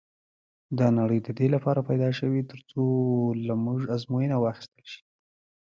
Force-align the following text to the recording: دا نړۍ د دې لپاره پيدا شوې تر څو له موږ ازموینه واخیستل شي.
دا 0.79 0.87
نړۍ 0.99 1.19
د 1.23 1.29
دې 1.39 1.47
لپاره 1.55 1.85
پيدا 1.89 2.09
شوې 2.19 2.41
تر 2.51 2.59
څو 2.69 2.83
له 3.47 3.53
موږ 3.63 3.79
ازموینه 3.95 4.37
واخیستل 4.39 4.83
شي. 4.93 5.01